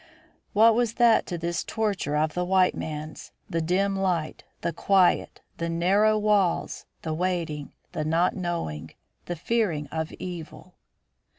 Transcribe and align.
What 0.53 0.73
was 0.73 0.95
that 0.95 1.27
to 1.27 1.37
this 1.37 1.63
torture 1.63 2.17
of 2.17 2.33
the 2.33 2.43
white 2.43 2.73
man's, 2.73 3.31
the 3.47 3.61
dim 3.61 3.95
light, 3.95 4.43
the 4.61 4.73
quiet, 4.73 5.41
the 5.57 5.69
narrow 5.69 6.17
walls, 6.17 6.87
the 7.03 7.13
waiting, 7.13 7.73
the 7.91 8.03
not 8.03 8.35
knowing, 8.35 8.95
the 9.25 9.35
fearing 9.35 9.85
of 9.91 10.11
evil? 10.13 10.73